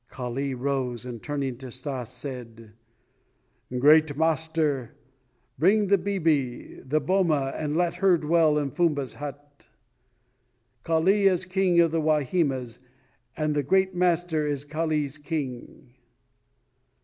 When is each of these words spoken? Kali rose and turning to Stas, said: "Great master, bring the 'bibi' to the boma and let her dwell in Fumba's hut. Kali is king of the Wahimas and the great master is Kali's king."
Kali 0.07 0.55
rose 0.55 1.05
and 1.05 1.21
turning 1.21 1.57
to 1.57 1.69
Stas, 1.69 2.09
said: 2.09 2.73
"Great 3.77 4.17
master, 4.17 4.95
bring 5.59 5.89
the 5.89 5.97
'bibi' 5.99 6.77
to 6.79 6.83
the 6.87 6.99
boma 6.99 7.53
and 7.55 7.77
let 7.77 7.97
her 7.97 8.17
dwell 8.17 8.57
in 8.57 8.71
Fumba's 8.71 9.13
hut. 9.21 9.69
Kali 10.81 11.27
is 11.27 11.45
king 11.45 11.79
of 11.79 11.91
the 11.91 12.01
Wahimas 12.01 12.79
and 13.37 13.53
the 13.55 13.61
great 13.61 13.93
master 13.93 14.43
is 14.47 14.65
Kali's 14.65 15.19
king." 15.19 15.93